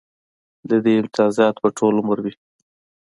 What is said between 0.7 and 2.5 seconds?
دې امتیازات به ټول عمر وي